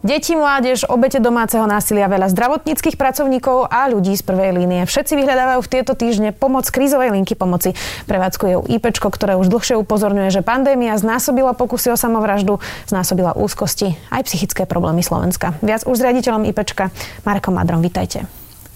[0.00, 4.88] Deti, mládež, obete domáceho násilia, veľa zdravotníckých pracovníkov a ľudí z prvej línie.
[4.88, 7.76] Všetci vyhľadávajú v tieto týždne pomoc krízovej linky pomoci.
[8.08, 13.92] Prevádzkuje ju IPčko, ktoré už dlhšie upozorňuje, že pandémia znásobila pokusy o samovraždu, znásobila úzkosti
[14.08, 15.60] aj psychické problémy Slovenska.
[15.60, 16.88] Viac už s riaditeľom IPčka
[17.28, 17.84] Markom Madrom.
[17.84, 18.24] Vítajte.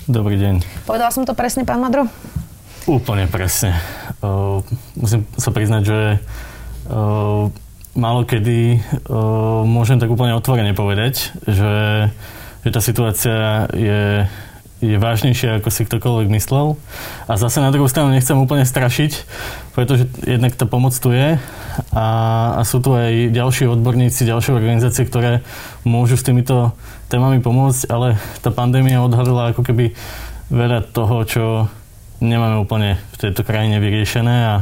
[0.04, 0.84] Dobrý deň.
[0.84, 2.04] Povedala som to presne, pán Madro?
[2.84, 3.80] Úplne presne.
[4.20, 4.60] Uh,
[4.92, 5.98] musím sa priznať, že
[6.92, 7.48] uh,
[7.94, 11.74] málo kedy uh, môžem tak úplne otvorene povedať, že,
[12.66, 14.26] že tá situácia je,
[14.82, 16.74] je vážnejšia, ako si ktokoľvek myslel.
[17.30, 19.12] A zase na druhú stranu nechcem úplne strašiť,
[19.78, 21.38] pretože jednak tá pomoc tu je
[21.94, 22.06] a,
[22.58, 25.46] a sú tu aj ďalší odborníci, ďalšie organizácie, ktoré
[25.86, 26.74] môžu s týmito
[27.06, 29.94] témami pomôcť, ale tá pandémia odhalila ako keby
[30.50, 31.44] veľa toho, čo
[32.18, 34.56] nemáme úplne v tejto krajine vyriešené a,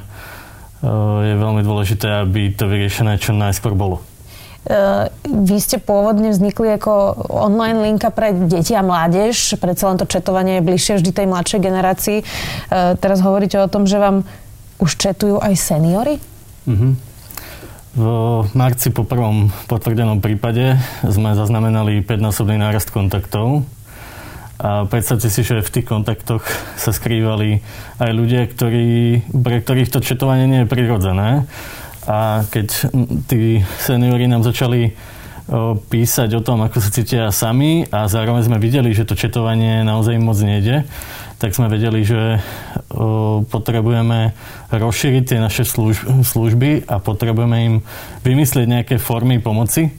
[0.82, 4.02] je veľmi dôležité, aby to vyriešené čo najskôr bolo.
[5.26, 10.62] Vy ste pôvodne vznikli ako online linka pre deti a mládež, predsa len to četovanie
[10.62, 12.18] je bližšie vždy tej mladšej generácii.
[13.02, 14.22] Teraz hovoríte o tom, že vám
[14.78, 16.22] už četujú aj seniory?
[16.70, 16.94] Uh-huh.
[17.92, 18.06] V
[18.54, 23.66] marci po prvom potvrdenom prípade sme zaznamenali 5-násobný nárast kontaktov
[24.62, 26.46] a predstavte si, že v tých kontaktoch
[26.78, 27.58] sa skrývali
[27.98, 31.50] aj ľudia, ktorí, pre ktorých to četovanie nie je prirodzené.
[32.06, 32.94] A keď
[33.26, 34.94] tí seniori nám začali
[35.90, 40.14] písať o tom, ako sa cítia sami a zároveň sme videli, že to četovanie naozaj
[40.22, 40.86] moc nejde,
[41.42, 42.38] tak sme vedeli, že
[43.50, 44.30] potrebujeme
[44.70, 45.66] rozšíriť tie naše
[46.22, 47.74] služby a potrebujeme im
[48.22, 49.90] vymyslieť nejaké formy pomoci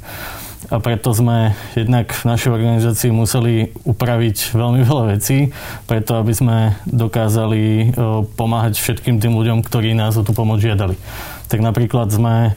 [0.71, 5.51] a preto sme jednak v našej organizácii museli upraviť veľmi veľa vecí,
[5.89, 7.91] preto aby sme dokázali
[8.39, 10.95] pomáhať všetkým tým ľuďom, ktorí nás o tú pomoc žiadali.
[11.51, 12.55] Tak napríklad sme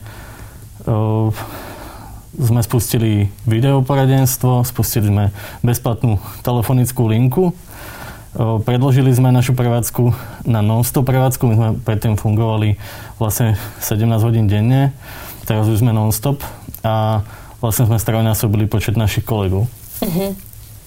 [2.36, 5.24] sme spustili videoporadenstvo, spustili sme
[5.64, 7.56] bezplatnú telefonickú linku,
[8.36, 10.12] predložili sme našu prevádzku
[10.44, 12.76] na non-stop prevádzku, my sme predtým fungovali
[13.16, 14.92] vlastne 17 hodín denne,
[15.48, 16.44] teraz už sme non-stop
[16.84, 17.24] a
[17.60, 19.68] vlastne sme strojnásobili počet našich kolegov.
[20.02, 20.30] Uh-huh.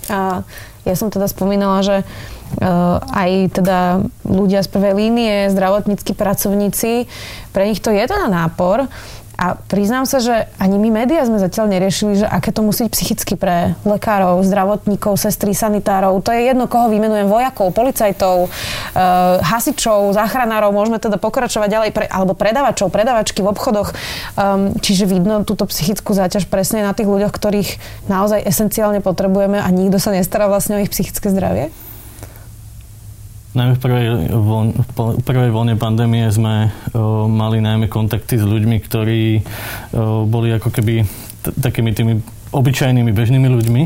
[0.10, 0.42] A
[0.88, 3.80] ja som teda spomínala, že uh, aj teda
[4.26, 7.06] ľudia z prvej línie, zdravotníckí pracovníci,
[7.54, 8.90] pre nich to je teda nápor.
[9.40, 12.92] A priznám sa, že ani my médiá sme zatiaľ neriešili, že aké to musí byť
[12.92, 16.20] psychicky pre lekárov, zdravotníkov, sestry, sanitárov.
[16.28, 22.06] To je jedno, koho vymenujem, vojakov, policajtov, uh, hasičov, záchranárov, môžeme teda pokračovať ďalej, pre,
[22.12, 23.96] alebo predavačov, predavačky v obchodoch.
[24.36, 27.80] Um, čiže vidno túto psychickú záťaž presne na tých ľuďoch, ktorých
[28.12, 31.72] naozaj esenciálne potrebujeme a nikto sa nestará vlastne o ich psychické zdravie?
[33.50, 38.78] Najmä v prvej, vlne, v prvej vlne pandémie sme o, mali najmä kontakty s ľuďmi,
[38.78, 39.42] ktorí o,
[40.30, 41.02] boli ako keby
[41.42, 42.14] t- takými tými
[42.54, 43.82] obyčajnými bežnými ľuďmi.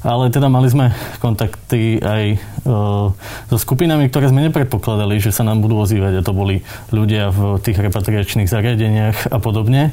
[0.00, 2.24] Ale teda mali sme kontakty aj
[2.64, 3.12] o,
[3.52, 6.16] so skupinami, ktoré sme nepredpokladali, že sa nám budú ozývať.
[6.16, 9.92] A to boli ľudia v tých repatriačných zariadeniach a podobne.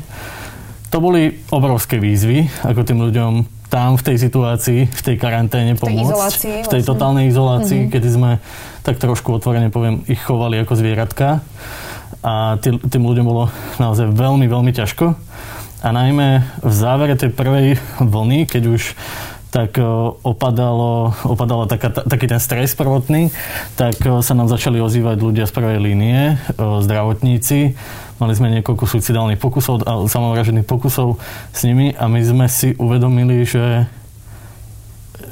[0.95, 3.31] To boli obrovské výzvy, ako tým ľuďom
[3.73, 5.89] tam v tej situácii, v tej karanténe pomôcť.
[5.89, 6.57] V tej izolácii.
[6.61, 6.91] V tej vlastne.
[6.93, 7.93] totálnej izolácii, mm-hmm.
[7.97, 8.31] kedy sme
[8.85, 11.41] tak trošku otvorene poviem, ich chovali ako zvieratka.
[12.21, 13.49] A tým, tým ľuďom bolo
[13.81, 15.17] naozaj veľmi, veľmi ťažko.
[15.83, 18.93] A najmä v závere tej prvej vlny, keď už
[19.53, 19.77] tak
[20.25, 23.29] opadalo, opadalo taká, taký ten stres prvotný,
[23.77, 27.77] tak sa nám začali ozývať ľudia z prvej línie, zdravotníci.
[28.17, 31.21] Mali sme niekoľko suicidálnych pokusov, samovražených pokusov
[31.53, 33.85] s nimi a my sme si uvedomili, že,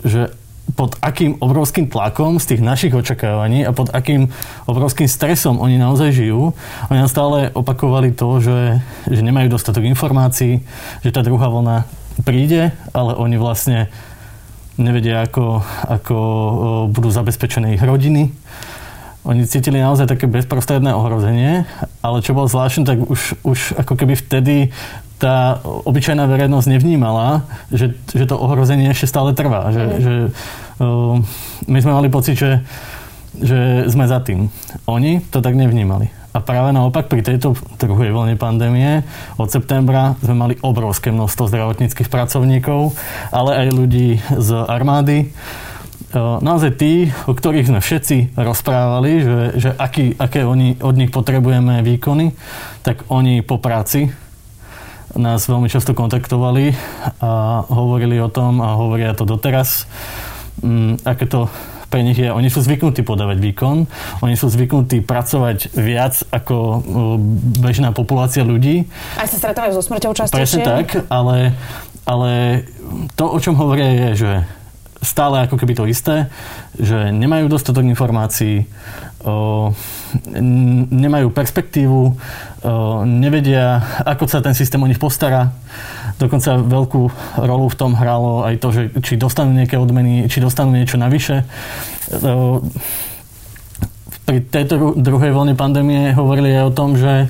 [0.05, 0.29] že
[0.77, 4.29] pod akým obrovským tlakom z tých našich očakávaní a pod akým
[4.69, 6.53] obrovským stresom oni naozaj žijú.
[6.93, 10.61] Oni nám stále opakovali to, že, že nemajú dostatok informácií,
[11.01, 11.89] že tá druhá vlna
[12.21, 13.89] príde, ale oni vlastne
[14.81, 16.15] nevedia, ako, ako
[16.89, 18.33] budú zabezpečené ich rodiny.
[19.21, 21.69] Oni cítili naozaj také bezprostredné ohrozenie,
[22.01, 24.73] ale čo bolo zvláštne, tak už, už ako keby vtedy
[25.21, 29.69] tá obyčajná verejnosť nevnímala, že, že to ohrozenie ešte stále trvá.
[29.69, 29.97] Že, mm.
[30.01, 30.13] že,
[30.81, 31.21] uh,
[31.69, 32.65] my sme mali pocit, že,
[33.37, 34.49] že sme za tým.
[34.89, 36.09] Oni to tak nevnímali.
[36.31, 39.03] A práve naopak pri tejto druhej vlne pandémie
[39.35, 42.95] od septembra sme mali obrovské množstvo zdravotníckých pracovníkov,
[43.35, 45.35] ale aj ľudí z armády.
[46.15, 51.83] Naozaj tí, o ktorých sme všetci rozprávali, že, že aký, aké oni, od nich potrebujeme
[51.83, 52.35] výkony,
[52.83, 54.11] tak oni po práci
[55.15, 56.71] nás veľmi často kontaktovali
[57.19, 59.87] a hovorili o tom a hovoria to doteraz,
[60.63, 61.51] mm, aké to
[61.91, 63.83] pre nich je, oni sú zvyknutí podávať výkon,
[64.23, 66.79] oni sú zvyknutí pracovať viac ako
[67.59, 68.87] bežná populácia ľudí.
[69.19, 70.39] Aj sa stretávajú so smrťou častejšie?
[70.39, 71.51] Presne tak, ale,
[72.07, 72.63] ale
[73.19, 74.31] to, o čom hovoria je, že
[75.01, 76.29] stále ako keby to isté,
[76.77, 78.69] že nemajú dostatok informácií,
[80.93, 82.17] nemajú perspektívu,
[83.05, 85.53] nevedia, ako sa ten systém o nich postará.
[86.21, 87.01] Dokonca veľkú
[87.41, 91.49] rolu v tom hralo aj to, že či dostanú nejaké odmeny, či dostanú niečo navyše.
[94.21, 97.25] Pri tejto druhej vlne pandémie hovorili aj o tom, že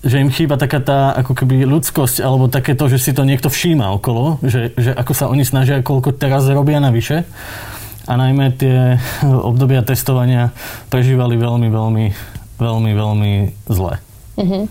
[0.00, 3.52] že im chýba taká tá ako keby ľudskosť alebo také to, že si to niekto
[3.52, 7.28] všíma okolo, že, že ako sa oni snažia, koľko teraz robia navyše
[8.08, 8.96] a najmä tie
[9.50, 10.56] obdobia testovania
[10.88, 12.06] prežívali veľmi, veľmi,
[12.56, 13.32] veľmi, veľmi
[13.68, 14.09] zle.
[14.40, 14.64] Uh-huh.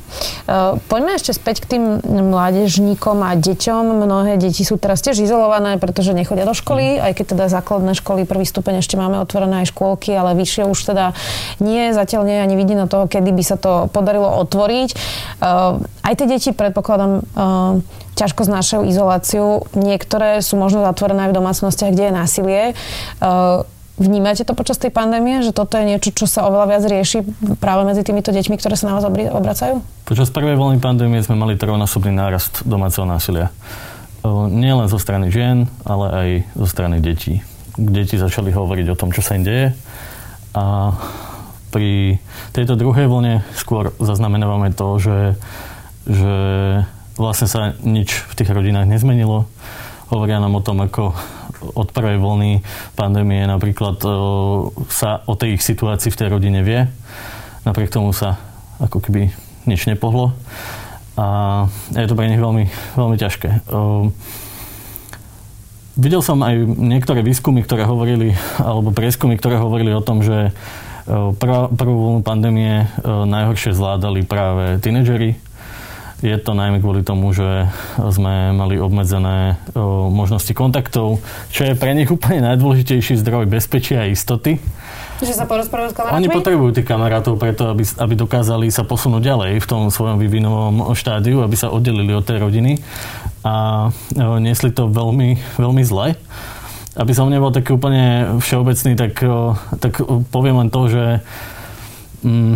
[0.49, 4.01] Uh, poďme ešte späť k tým mládežníkom a deťom.
[4.01, 7.05] Mnohé deti sú teraz tiež izolované, pretože nechodia do školy, uh-huh.
[7.05, 10.79] aj keď teda základné školy, prvý stupeň ešte máme otvorené aj škôlky, ale vyššie už
[10.89, 11.13] teda
[11.61, 14.89] nie, zatiaľ nie ani vidino toho, kedy by sa to podarilo otvoriť.
[15.37, 17.77] Uh, aj tie deti, predpokladám, uh,
[18.17, 19.69] ťažko znášajú izoláciu.
[19.77, 22.61] Niektoré sú možno zatvorené aj v domácnostiach, kde je násilie.
[23.21, 23.69] Uh,
[23.99, 27.19] vnímate to počas tej pandémie, že toto je niečo, čo sa oveľa viac rieši
[27.59, 29.83] práve medzi týmito deťmi, ktoré sa na vás obracajú?
[30.07, 33.51] Počas prvej vlny pandémie sme mali trojnásobný nárast domáceho násilia.
[34.23, 37.43] Uh, nie len zo strany žien, ale aj zo strany detí.
[37.75, 39.71] Deti začali hovoriť o tom, čo sa im deje
[40.53, 40.97] a
[41.69, 42.17] pri
[42.51, 45.19] tejto druhej vlne skôr zaznamenávame to, že,
[46.09, 46.37] že
[47.13, 49.45] vlastne sa nič v tých rodinách nezmenilo.
[50.09, 51.13] Hovoria nám o tom, ako
[51.61, 52.63] od prvej vlny
[52.95, 53.99] pandémie napríklad
[54.87, 56.87] sa o tej ich situácii v tej rodine vie.
[57.67, 58.39] Napriek tomu sa
[58.79, 59.31] ako keby
[59.67, 60.31] nič nepohlo.
[61.19, 63.49] A je to pre nich veľmi, veľmi ťažké.
[65.99, 70.55] Videl som aj niektoré výskumy, ktoré hovorili, alebo prieskumy, ktoré hovorili o tom, že
[71.75, 75.35] prvú vlnu pandémie najhoršie zvládali práve tínedžeri,
[76.19, 77.67] je to najmä kvôli tomu, že
[77.97, 79.55] sme mali obmedzené
[80.11, 84.59] možnosti kontaktov, čo je pre nich úplne najdôležitejší zdroj bezpečia a istoty.
[85.19, 86.15] Že sa porozprávajú s kamarátmi?
[86.15, 90.95] Oni potrebujú tých kamarátov preto, aby, aby dokázali sa posunúť ďalej v tom svojom vývinovom
[90.95, 92.79] štádiu, aby sa oddelili od tej rodiny
[93.43, 93.87] a
[94.39, 96.15] niesli to veľmi, veľmi zle.
[96.99, 99.19] Aby som nebol taký úplne všeobecný, tak,
[99.79, 101.05] tak poviem len to, že
[102.23, 102.55] mm,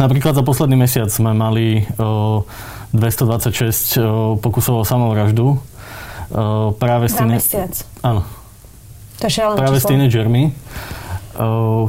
[0.00, 2.44] napríklad za posledný mesiac sme mali o,
[2.92, 5.58] 226 pokusov o samovraždu.
[6.80, 7.36] Práve s tým...
[8.04, 8.24] Áno.
[9.20, 10.50] To je Práve s tínedžermi,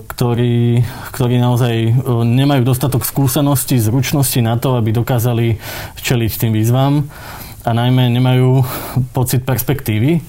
[0.06, 1.76] ktorí, ktorí naozaj
[2.24, 5.58] nemajú dostatok skúseností, zručnosti na to, aby dokázali
[6.00, 7.10] čeliť tým výzvam
[7.64, 8.62] a najmä nemajú
[9.16, 10.22] pocit perspektívy.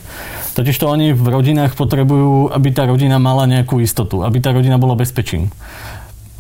[0.55, 4.79] Totiž to oni v rodinách potrebujú, aby tá rodina mala nejakú istotu, aby tá rodina
[4.79, 5.51] bola bezpečím.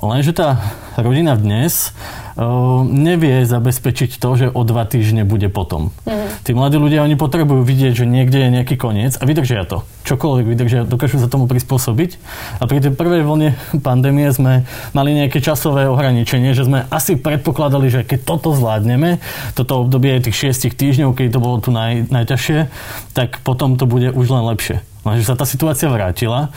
[0.04, 0.60] Lenže tá
[1.00, 1.96] rodina dnes
[2.36, 5.96] uh, nevie zabezpečiť to, že o dva týždne bude potom.
[6.04, 6.28] Mm.
[6.44, 9.80] Tí mladí ľudia, oni potrebujú vidieť, že niekde je nejaký koniec a vydržia to.
[10.04, 12.20] Čokoľvek vydržia, dokážu sa tomu prispôsobiť.
[12.60, 17.88] A pri tej prvej vlne pandémie sme mali nejaké časové ohraničenie, že sme asi predpokladali,
[17.88, 19.24] že keď toto zvládneme,
[19.56, 22.68] toto obdobie tých šiestich týždňov, keď to bolo tu naj, najťažšie,
[23.16, 24.84] tak potom to bude už len lepšie.
[25.04, 26.48] Lenže sa tá situácia vrátila,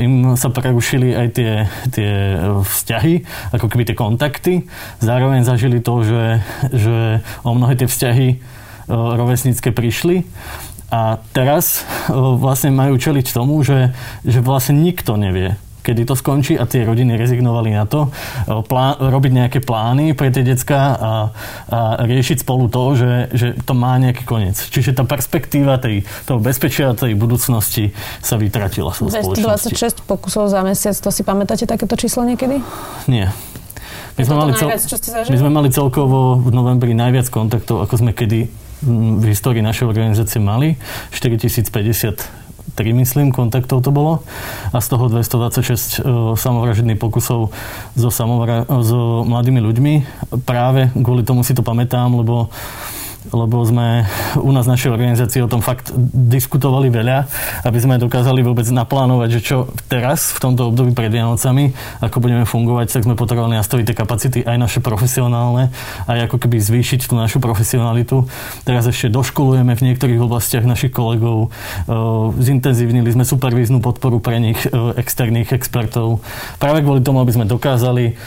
[0.00, 1.52] im sa prerušili aj tie,
[1.92, 2.10] tie
[2.64, 3.14] vzťahy,
[3.52, 4.54] ako keby tie kontakty.
[5.04, 6.24] Zároveň zažili to, že,
[6.72, 6.96] že
[7.44, 8.28] o mnohé tie vzťahy
[8.88, 10.24] rovesnícke prišli.
[10.88, 11.82] A teraz
[12.14, 13.90] vlastne majú čeliť tomu, že,
[14.22, 18.10] že vlastne nikto nevie, kedy to skončí a tie rodiny rezignovali na to,
[18.66, 21.12] plán, robiť nejaké plány pre tie decka a,
[21.70, 24.58] a riešiť spolu to, že, že to má nejaký koniec.
[24.58, 28.90] Čiže tá perspektíva tej, toho bezpečia tej budúcnosti sa vytratila.
[28.98, 32.58] 226 pokusov za mesiac, to si pamätáte takéto číslo niekedy?
[33.06, 33.30] Nie.
[34.16, 34.72] My sme, mali cel...
[35.28, 38.48] my sme mali celkovo v novembri najviac kontaktov, ako sme kedy
[39.20, 40.76] v histórii našej organizácie mali.
[41.12, 44.24] 4050 3, myslím, kontaktov to bolo
[44.72, 47.54] a z toho 226 uh, samovražedných pokusov
[47.94, 49.94] so, samovra- so mladými ľuďmi.
[50.42, 52.50] Práve kvôli tomu si to pamätám, lebo
[53.30, 54.06] lebo sme
[54.38, 57.26] u nás našej organizácii o tom fakt diskutovali veľa,
[57.66, 59.56] aby sme dokázali vôbec naplánovať, že čo
[59.90, 64.38] teraz, v tomto období pred Vianocami, ako budeme fungovať, tak sme potrebovali nastaviť tie kapacity
[64.44, 65.70] aj naše profesionálne,
[66.06, 68.28] aj ako keby zvýšiť tú našu profesionalitu.
[68.62, 71.50] Teraz ešte doškolujeme v niektorých oblastiach našich kolegov,
[72.38, 74.58] zintenzívnili sme supervíznu podporu pre nich,
[74.96, 76.20] externých expertov,
[76.60, 78.18] práve kvôli tomu, aby sme dokázali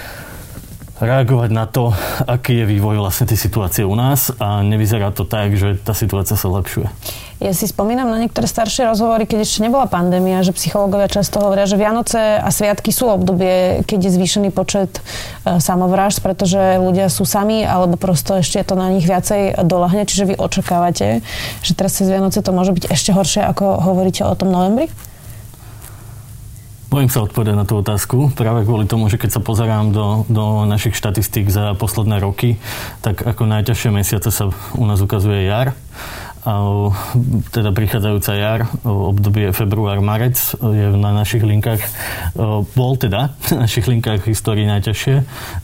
[1.00, 1.96] reagovať na to,
[2.28, 6.36] aký je vývoj vlastne tej situácie u nás a nevyzerá to tak, že tá situácia
[6.36, 6.92] sa lepšuje.
[7.40, 11.72] Ja si spomínam na niektoré staršie rozhovory, keď ešte nebola pandémia, že psychológovia často hovoria,
[11.72, 17.24] že Vianoce a Sviatky sú obdobie, keď je zvýšený počet e, samovrážd, pretože ľudia sú
[17.24, 20.04] sami, alebo prosto ešte to na nich viacej dolahne.
[20.04, 21.24] Čiže vy očakávate,
[21.64, 24.92] že teraz cez Vianoce to môže byť ešte horšie, ako hovoríte o tom novembri?
[26.90, 30.66] Bojím sa odpovedať na tú otázku, práve kvôli tomu, že keď sa pozerám do, do
[30.66, 32.58] našich štatistík za posledné roky,
[33.06, 35.78] tak ako najťažšie mesiace sa u nás ukazuje jar
[37.54, 41.82] teda prichádzajúca jar, obdobie február, marec je na našich linkách,
[42.74, 45.16] bol teda na našich linkách v histórii najťažšie,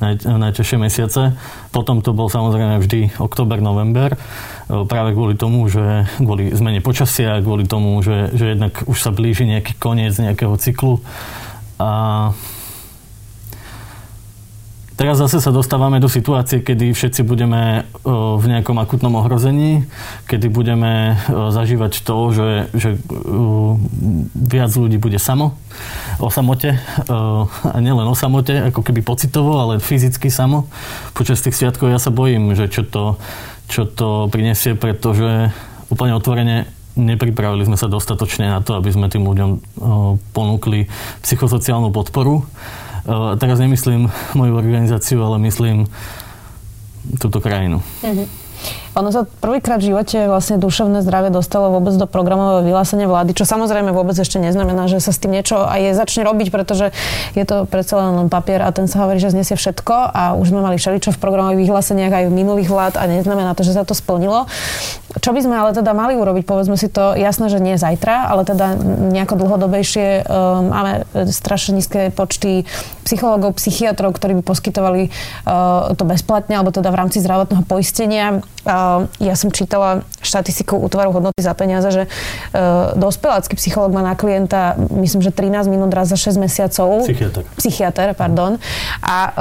[0.01, 1.33] naj, najťažšie mesiace.
[1.73, 4.15] Potom to bol samozrejme vždy október, november,
[4.67, 9.45] práve kvôli tomu, že kvôli zmene počasia, kvôli tomu, že, že jednak už sa blíži
[9.45, 11.01] nejaký koniec nejakého cyklu.
[11.75, 12.31] A
[14.95, 19.83] Teraz zase sa dostávame do situácie, kedy všetci budeme v nejakom akutnom ohrození,
[20.23, 22.89] kedy budeme zažívať to, že, že
[24.31, 25.59] viac ľudí bude samo,
[26.15, 26.79] o samote,
[27.11, 30.71] a nielen o samote, ako keby pocitovo, ale fyzicky samo.
[31.11, 33.19] Počas tých sviatkov ja sa bojím, že čo to,
[33.67, 35.51] čo to prinesie, pretože
[35.91, 39.49] úplne otvorene nepripravili sme sa dostatočne na to, aby sme tým ľuďom
[40.31, 40.87] ponúkli
[41.19, 42.47] psychosociálnu podporu
[43.37, 45.85] teraz nemyslím moju organizáciu, ale myslím
[47.21, 47.81] túto krajinu.
[48.01, 48.27] Mm-hmm.
[48.95, 53.43] Ono sa prvýkrát v živote vlastne duševné zdravie dostalo vôbec do programového vyhlásenia vlády, čo
[53.43, 56.95] samozrejme vôbec ešte neznamená, že sa s tým niečo aj začne robiť, pretože
[57.35, 60.63] je to predsa len papier a ten sa hovorí, že znesie všetko a už sme
[60.63, 63.91] mali všeličo v programových vyhláseniach aj v minulých vlád a neznamená to, že sa to
[63.91, 64.47] splnilo.
[65.19, 66.43] Čo by sme ale teda mali urobiť?
[66.47, 68.79] Povedzme si to jasné, že nie zajtra, ale teda
[69.11, 70.23] nejako dlhodobejšie.
[70.27, 70.93] Um, máme
[71.31, 72.63] strašne nízke počty
[73.03, 78.43] psychológov, psychiatrov, ktorí by poskytovali uh, to bezplatne, alebo teda v rámci zdravotného poistenia.
[79.21, 84.73] Ja som čítala štatistiku útvaru hodnoty za peniaze, že uh, dospelácky psychológ má na klienta,
[84.89, 87.05] myslím, že 13 minút raz za 6 mesiacov.
[87.05, 87.41] Psychiatr.
[87.61, 88.57] Psychiatr, pardon.
[89.05, 89.33] A uh,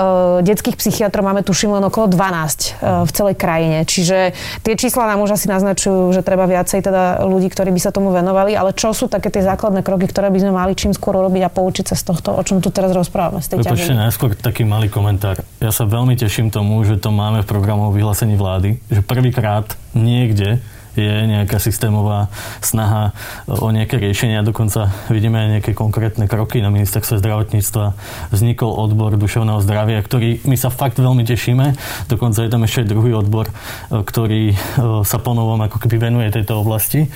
[0.45, 3.88] detských psychiatrov máme tuším len okolo 12 uh, v celej krajine.
[3.88, 7.90] Čiže tie čísla nám už asi naznačujú, že treba viacej teda ľudí, ktorí by sa
[7.90, 8.52] tomu venovali.
[8.52, 11.50] Ale čo sú také tie základné kroky, ktoré by sme mali čím skôr robiť a
[11.50, 13.40] poučiť sa z tohto, o čom tu teraz rozprávame?
[13.40, 15.40] Z tej Prepačte, najskôr taký malý komentár.
[15.64, 20.59] Ja sa veľmi teším tomu, že to máme v programovom vyhlásení vlády, že prvýkrát niekde
[20.94, 22.30] je nejaká systémová
[22.62, 23.11] snaha
[23.50, 24.47] o nejaké riešenia.
[24.47, 27.99] Dokonca vidíme aj nejaké konkrétne kroky na ministerstve zdravotníctva.
[28.30, 31.75] Vznikol odbor duševného zdravia, ktorý my sa fakt veľmi tešíme.
[32.06, 33.50] Dokonca je tam ešte druhý odbor,
[33.90, 34.54] ktorý
[35.02, 37.11] sa ponovom ako keby venuje tejto oblasti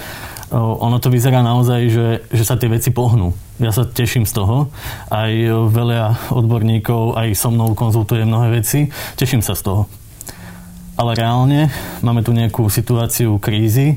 [0.56, 3.36] ono to vyzerá naozaj, že, že sa tie veci pohnú.
[3.60, 4.72] Ja sa teším z toho.
[5.12, 5.28] Aj
[5.68, 8.88] veľa odborníkov, aj so mnou konzultuje mnohé veci.
[9.20, 9.97] Teším sa z toho
[10.98, 11.70] ale reálne
[12.02, 13.94] máme tu nejakú situáciu krízy.
[13.94, 13.96] E,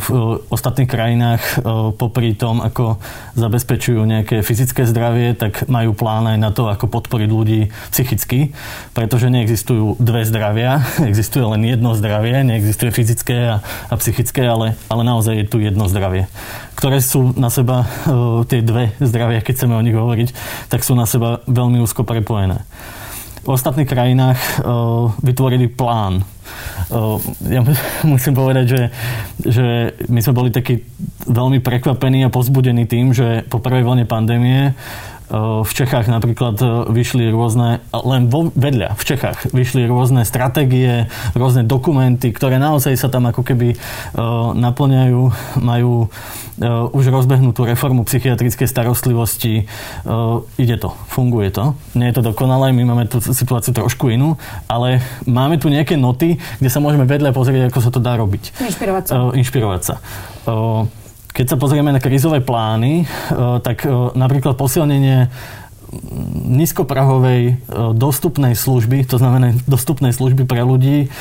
[0.00, 0.06] v
[0.48, 1.54] ostatných krajinách e,
[1.92, 2.96] popri tom, ako
[3.36, 7.60] zabezpečujú nejaké fyzické zdravie, tak majú plán aj na to, ako podporiť ľudí
[7.92, 8.56] psychicky,
[8.96, 10.80] pretože neexistujú dve zdravia,
[11.10, 13.56] existuje len jedno zdravie, neexistuje fyzické a,
[13.92, 16.24] a psychické, ale, ale naozaj je tu jedno zdravie
[16.76, 20.28] ktoré sú na seba, e, tie dve zdravia, keď chceme o nich hovoriť,
[20.68, 22.68] tak sú na seba veľmi úzko prepojené
[23.46, 26.26] v ostatných krajinách uh, vytvorili plán.
[26.90, 27.62] Uh, ja
[28.02, 28.82] musím povedať, že,
[29.46, 29.64] že
[30.10, 30.82] my sme boli takí
[31.30, 34.74] veľmi prekvapení a pozbudení tým, že po prvej vlne pandémie
[35.30, 42.30] v Čechách napríklad vyšli rôzne, len vo, vedľa v Čechách vyšli rôzne stratégie, rôzne dokumenty,
[42.30, 43.74] ktoré naozaj sa tam ako keby
[44.54, 45.22] naplňajú,
[45.58, 46.08] majú
[46.96, 49.68] už rozbehnutú reformu psychiatrickej starostlivosti.
[50.56, 51.76] Ide to, funguje to.
[51.92, 54.40] Nie je to dokonalé, my máme tú situáciu trošku inú,
[54.70, 58.56] ale máme tu nejaké noty, kde sa môžeme vedľa pozrieť, ako sa to dá robiť.
[58.62, 59.14] Inšpirovať sa.
[59.36, 59.94] Inšpirovať sa.
[61.36, 63.06] Keď sa pozrieme na krizové plány, e,
[63.60, 65.28] tak e, napríklad posilnenie
[66.48, 67.54] nízkoprahovej e,
[67.92, 71.12] dostupnej služby, to znamená dostupnej služby pre ľudí,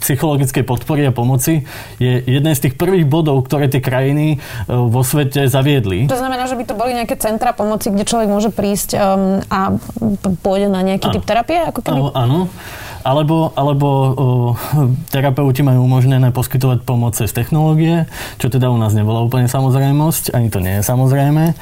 [0.00, 1.68] psychologickej podpory a pomoci
[2.00, 6.08] je jeden z tých prvých bodov, ktoré tie krajiny vo svete zaviedli.
[6.08, 8.96] To znamená, že by to boli nejaké centra pomoci, kde človek môže prísť
[9.52, 9.76] a
[10.40, 11.60] pôjde na nejaký typ terapie?
[11.60, 12.00] Ako keby?
[12.16, 12.48] Áno.
[13.00, 14.08] Alebo, alebo o,
[15.08, 18.04] terapeuti majú umožnené poskytovať pomoc cez technológie,
[18.36, 21.56] čo teda u nás nebola úplne samozrejmosť, ani to nie je samozrejme.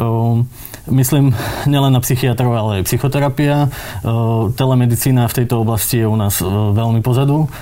[0.00, 0.40] O,
[0.88, 1.36] myslím
[1.68, 3.68] nielen na psychiatrov, ale aj psychoterapia.
[4.00, 7.52] O, telemedicína v tejto oblasti je u nás veľmi pozadu.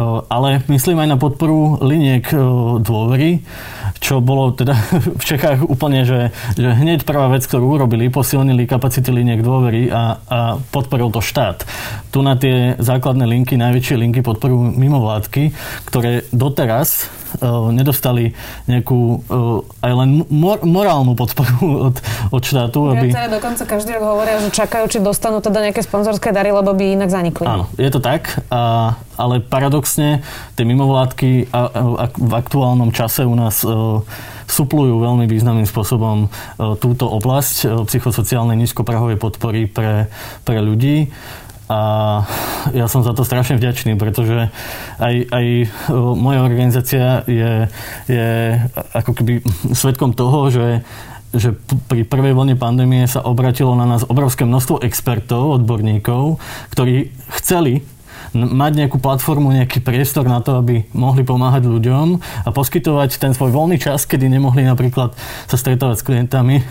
[0.00, 2.24] Ale myslím aj na podporu liniek
[2.80, 3.44] dôvery,
[4.02, 4.74] čo bolo teda
[5.20, 10.18] v Čechách úplne, že, že hneď prvá vec, ktorú urobili, posilnili kapacity liniek dôvery a,
[10.26, 11.62] a podporil to štát.
[12.10, 15.54] Tu na tie základné linky, najväčšie linky podporujú mimovládky,
[15.86, 17.06] ktoré doteraz
[17.72, 18.34] nedostali
[18.66, 19.22] nejakú
[19.80, 21.56] aj len mor- morálnu podporu
[21.92, 21.96] od,
[22.30, 22.92] od štátu.
[22.92, 23.14] Aby...
[23.14, 26.98] Ja dokonca každý rok hovoria, že čakajú, či dostanú teda nejaké sponzorské dary, lebo by
[26.98, 27.46] inak zanikli.
[27.46, 30.20] Áno, je to tak, a, ale paradoxne
[30.58, 33.64] tie mimovládky a, a, v aktuálnom čase u nás
[34.52, 36.28] suplujú veľmi významným spôsobom
[36.76, 40.12] túto oblasť psychosociálnej nízkoprahovej podpory pre,
[40.44, 41.08] pre ľudí.
[41.70, 41.78] A
[42.74, 44.50] ja som za to strašne vďačný, pretože
[44.98, 45.46] aj, aj
[46.18, 47.70] moja organizácia je,
[48.10, 48.28] je
[48.92, 49.32] ako keby
[49.72, 50.66] svetkom toho, že
[51.32, 51.56] že
[51.88, 56.36] pri prvej vlne pandémie sa obratilo na nás obrovské množstvo expertov, odborníkov,
[56.76, 57.08] ktorí
[57.40, 57.80] chceli
[58.32, 62.06] mať nejakú platformu, nejaký priestor na to, aby mohli pomáhať ľuďom
[62.46, 65.12] a poskytovať ten svoj voľný čas, kedy nemohli napríklad
[65.46, 66.62] sa stretávať s klientami e,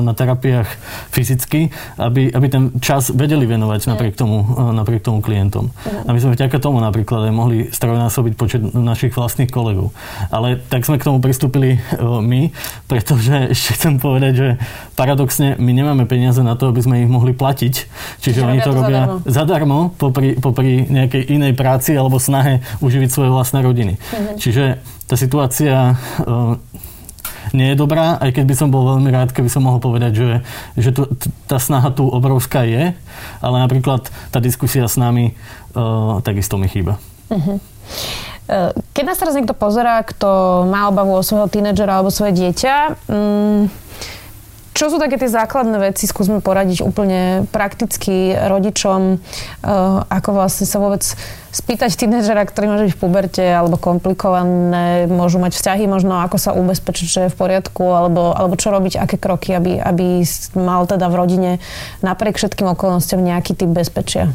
[0.00, 0.68] na terapiách
[1.12, 5.68] fyzicky, aby, aby ten čas vedeli venovať napriek tomu, e, napriek tomu klientom.
[5.86, 9.92] A my sme vďaka tomu napríklad aj mohli strojnásobiť počet našich vlastných kolegov.
[10.32, 12.48] Ale tak sme k tomu pristúpili e, my,
[12.88, 14.48] pretože ešte chcem povedať, že
[14.96, 17.74] paradoxne my nemáme peniaze na to, aby sme ich mohli platiť.
[18.24, 23.10] Čiže oni to robia zadarmo, zadarmo popri, popri nejak nejakej inej práci alebo snahe uživiť
[23.10, 23.98] svoje vlastné rodiny.
[23.98, 24.36] Mm-hmm.
[24.38, 24.78] Čiže
[25.10, 26.54] tá situácia uh,
[27.50, 30.28] nie je dobrá, aj keď by som bol veľmi rád, keby som mohol povedať, že,
[30.78, 31.10] že tu,
[31.50, 32.94] tá snaha tu obrovská je,
[33.42, 35.34] ale napríklad tá diskusia s nami
[35.74, 37.02] uh, takisto mi chýba.
[37.26, 37.58] Uh-huh.
[38.90, 43.70] Keď nás teraz niekto pozerá, kto má obavu o svojho tínedžera alebo svoje dieťa, um,
[44.80, 49.68] čo sú také tie základné veci, skúsme poradiť úplne prakticky rodičom, eh,
[50.08, 51.04] ako vlastne sa vôbec
[51.52, 56.56] spýtať tínedžera, ktorý môže byť v puberte alebo komplikované, môžu mať vzťahy, možno ako sa
[56.56, 60.24] ubezpečiť, že je v poriadku, alebo, alebo čo robiť, aké kroky, aby, aby
[60.56, 61.50] mal teda v rodine
[62.00, 64.32] napriek všetkým okolnostiam nejaký typ bezpečia.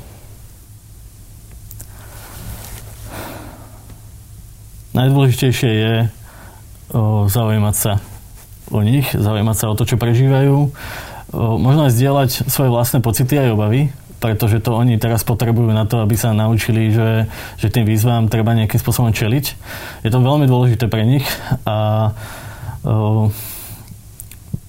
[4.93, 5.93] Najdôležitejšie je
[6.93, 8.14] o, zaujímať sa
[8.71, 10.71] o nich, zaujímať sa o to, čo prežívajú,
[11.35, 13.81] možno aj zdieľať svoje vlastné pocity aj obavy,
[14.23, 17.29] pretože to oni teraz potrebujú na to, aby sa naučili, že,
[17.61, 19.45] že tým výzvam treba nejakým spôsobom čeliť.
[20.01, 21.27] Je to veľmi dôležité pre nich
[21.67, 22.09] a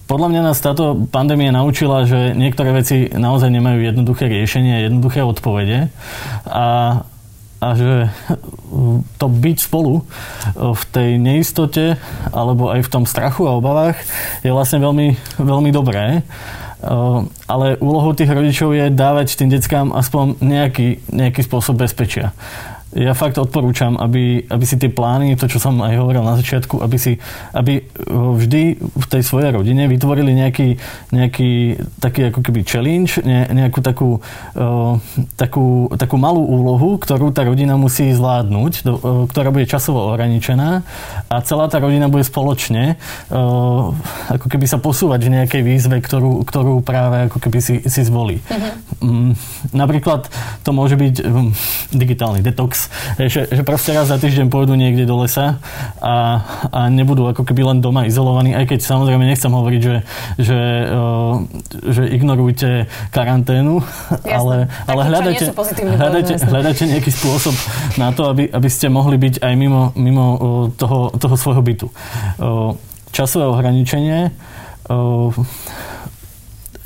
[0.07, 5.91] podľa mňa nás táto pandémia naučila, že niektoré veci naozaj nemajú jednoduché riešenie, jednoduché odpovede
[6.47, 7.01] a
[7.57, 7.93] a že
[9.17, 10.05] to byť spolu
[10.53, 11.97] v tej neistote
[12.29, 13.97] alebo aj v tom strachu a obavách
[14.45, 16.21] je vlastne veľmi, veľmi dobré.
[17.49, 22.37] Ale úlohou tých rodičov je dávať tým deckám aspoň nejaký, nejaký spôsob bezpečia
[22.95, 26.79] ja fakt odporúčam, aby, aby si tie plány, to čo som aj hovoril na začiatku,
[26.79, 27.19] aby si
[27.51, 30.79] aby vždy v tej svojej rodine vytvorili nejaký,
[31.11, 31.51] nejaký
[31.99, 34.23] taký ako keby challenge, ne, nejakú takú,
[34.55, 34.95] uh,
[35.35, 40.83] takú, takú malú úlohu, ktorú tá rodina musí zvládnuť, do, uh, ktorá bude časovo ohraničená
[41.27, 42.95] a celá tá rodina bude spoločne
[43.31, 43.91] uh,
[44.31, 48.39] ako keby sa posúvať v nejakej výzve, ktorú, ktorú práve ako keby si, si zvolí.
[48.47, 48.71] Uh-huh.
[49.03, 49.31] Um,
[49.75, 50.31] napríklad
[50.63, 51.51] to môže byť um,
[51.91, 52.86] digitálny detox,
[53.17, 55.59] že, že proste raz za týždeň pôjdu niekde do lesa
[55.99, 59.95] a, a nebudú ako keby len doma izolovaní, aj keď samozrejme nechcem hovoriť, že,
[60.39, 60.59] že,
[61.91, 63.81] že ignorujte karanténu,
[64.23, 64.31] Jasne.
[64.31, 64.55] ale,
[64.87, 65.45] ale hľadajte,
[65.97, 67.55] hľadajte, hľadajte nejaký spôsob
[67.95, 70.25] na to, aby, aby ste mohli byť aj mimo, mimo
[70.75, 71.87] toho, toho svojho bytu.
[73.11, 74.31] Časové ohraničenie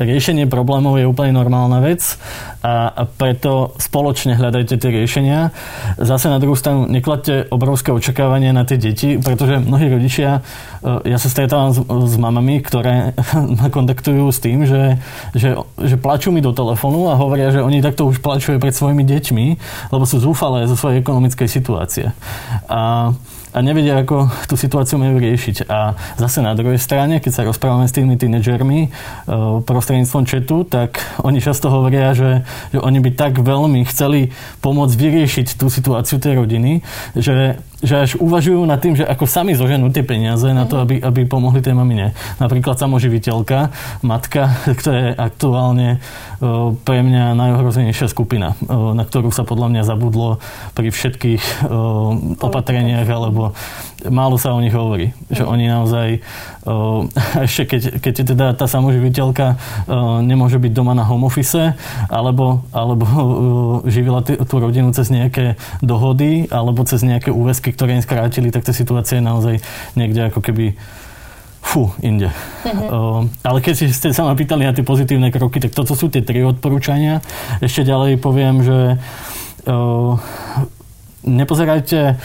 [0.03, 2.17] riešenie problémov je úplne normálna vec
[2.61, 5.49] a, preto spoločne hľadajte tie riešenia.
[5.97, 10.45] Zase na druhú stranu nekladte obrovské očakávania na tie deti, pretože mnohí rodičia,
[10.85, 13.17] e, ja sa stretávam s, s mamami, ktoré
[13.59, 15.01] ma kontaktujú s tým, že,
[15.33, 19.01] že, že plačú mi do telefónu a hovoria, že oni takto už plačujú pred svojimi
[19.05, 19.45] deťmi,
[19.89, 22.13] lebo sú zúfalé zo svojej ekonomickej situácie.
[22.69, 23.11] A
[23.51, 25.67] a nevedia, ako tú situáciu majú riešiť.
[25.67, 28.89] A zase na druhej strane, keď sa rozprávame s tými tínedžermi e,
[29.67, 34.31] prostredníctvom četu, tak oni často hovoria, že, že oni by tak veľmi chceli
[34.63, 36.79] pomôcť vyriešiť tú situáciu tej rodiny,
[37.15, 41.01] že že až uvažujú nad tým, že ako sami zoženú tie peniaze na to, aby,
[41.01, 42.13] aby pomohli tej mamine.
[42.37, 43.73] Napríklad samoživiteľka,
[44.05, 45.89] matka, ktorá je aktuálne
[46.39, 50.37] o, pre mňa najohrozenejšia skupina, o, na ktorú sa podľa mňa zabudlo
[50.77, 53.57] pri všetkých o, opatreniach alebo
[54.09, 55.13] málo sa o nich hovorí.
[55.29, 56.07] Že oni naozaj,
[57.37, 59.61] ešte keď, keď teda tá samoživiteľka
[60.25, 61.77] nemôže byť doma na home office,
[62.09, 63.05] alebo, alebo
[63.85, 65.53] živila tú rodinu cez nejaké
[65.85, 69.55] dohody, alebo cez nejaké úväzky, ktoré im skrátili, tak tá situácia je naozaj
[69.95, 70.75] niekde ako keby
[71.61, 72.27] fú, inde.
[72.65, 72.87] Uh-huh.
[72.89, 76.25] Uh, ale keď ste sa ma pýtali na tie pozitívne kroky, tak toto sú tie
[76.25, 77.21] tri odporúčania.
[77.61, 78.97] Ešte ďalej poviem, že
[79.69, 80.17] uh,
[81.21, 82.17] nepozerajte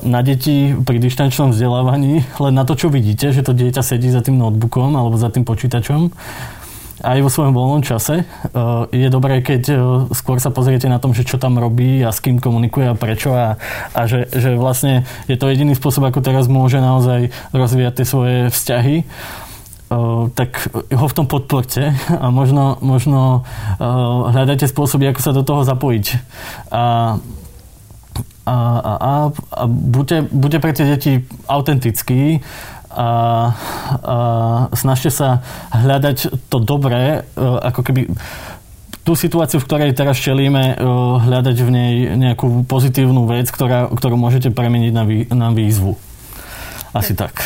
[0.00, 4.24] na deti pri dištančnom vzdelávaní len na to, čo vidíte, že to dieťa sedí za
[4.24, 6.08] tým notebookom alebo za tým počítačom
[7.00, 8.28] aj vo svojom voľnom čase.
[8.92, 9.72] Je dobré, keď
[10.12, 13.32] skôr sa pozriete na tom, že čo tam robí a s kým komunikuje a prečo
[13.32, 13.56] a,
[13.96, 18.38] a že, že vlastne je to jediný spôsob, ako teraz môže naozaj rozvíjať tie svoje
[18.52, 19.04] vzťahy
[20.38, 21.90] tak ho v tom podporte
[22.22, 23.42] a možno, možno
[24.30, 26.06] hľadajte spôsoby, ako sa do toho zapojiť.
[26.70, 27.18] A
[28.50, 31.12] a, a, a, a buďte, buďte pre tie deti
[31.46, 32.42] autentickí
[32.90, 33.08] a,
[34.02, 34.16] a
[34.74, 38.10] snažte sa hľadať to dobré, e, ako keby
[39.06, 40.82] tú situáciu, v ktorej teraz čelíme, e,
[41.22, 45.94] hľadať v nej nejakú pozitívnu vec, ktorá, ktorú môžete premeniť na, vý, na výzvu.
[46.90, 47.38] Asi tak.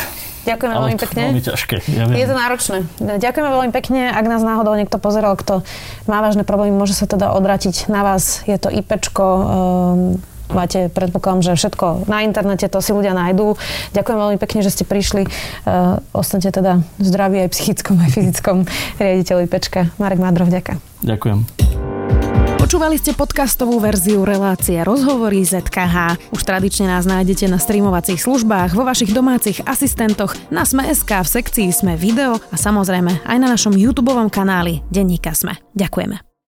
[0.45, 1.21] Ďakujeme Ale veľmi pekne.
[1.25, 1.75] veľmi ťažké.
[1.89, 2.17] Ja viem.
[2.21, 2.77] Je to náročné.
[3.01, 4.13] Ďakujeme veľmi pekne.
[4.13, 5.65] Ak nás náhodou niekto pozeral, kto
[6.05, 8.45] má vážne problémy, môže sa teda odratiť na vás.
[8.45, 9.25] Je to IPčko.
[9.25, 10.21] Um,
[10.53, 13.57] máte, predpokladám, že všetko na internete, to si ľudia nájdú.
[13.95, 15.25] Ďakujem veľmi pekne, že ste prišli.
[15.65, 18.57] Uh, ostanete teda zdraví aj psychickom, aj fyzickom
[18.99, 19.89] riaditeľi Pečka.
[19.97, 20.79] Marek Madrov, ďakujem.
[21.05, 21.39] Ďakujem.
[22.65, 26.17] Počúvali ste podcastovú verziu relácie Rozhovory ZKH.
[26.33, 31.69] Už tradične nás nájdete na streamovacích službách, vo vašich domácich asistentoch, na Sme.sk, v sekcii
[31.69, 35.61] Sme video a samozrejme aj na našom YouTube kanáli Denníka Sme.
[35.77, 36.34] Ďakujeme.